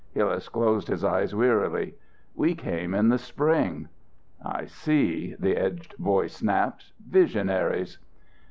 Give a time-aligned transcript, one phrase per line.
[0.15, 1.93] Hillas closed his eyes wearily.
[2.33, 3.87] "We came in the spring."
[4.43, 7.99] "I see!" The edged voice snapped, "Visionaries!"